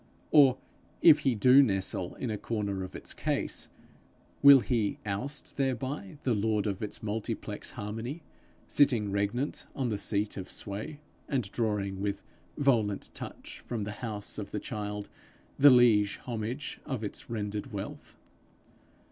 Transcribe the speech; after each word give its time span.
Or 0.31 0.57
if 1.03 1.19
he 1.19 1.35
do 1.35 1.61
nestle 1.61 2.15
in 2.15 2.31
a 2.31 2.37
corner 2.39 2.83
of 2.83 2.95
its 2.95 3.13
case, 3.13 3.69
will 4.41 4.61
he 4.61 4.97
oust 5.05 5.57
thereby 5.57 6.17
the 6.23 6.33
Lord 6.33 6.65
of 6.65 6.81
its 6.81 7.03
multiplex 7.03 7.69
harmony, 7.69 8.23
sitting 8.67 9.11
regnant 9.11 9.67
on 9.75 9.89
the 9.89 9.99
seat 9.99 10.37
of 10.37 10.49
sway, 10.49 11.01
and 11.29 11.51
drawing 11.51 12.01
with 12.01 12.23
'volant 12.57 13.11
touch' 13.13 13.59
from 13.59 13.83
the 13.83 13.91
house 14.01 14.39
of 14.39 14.49
the 14.49 14.59
child 14.59 15.07
the 15.59 15.69
liege 15.69 16.17
homage 16.25 16.79
of 16.83 17.03
its 17.03 17.29
rendered 17.29 17.71
wealth? 17.71 18.17